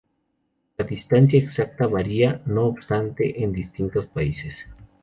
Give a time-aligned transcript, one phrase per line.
[0.79, 4.65] La distancia exacta varía, no obstante, en distintos países.